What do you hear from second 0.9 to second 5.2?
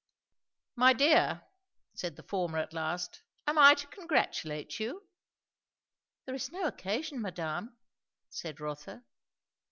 dear," said the former at last, "am I to congratulate you?"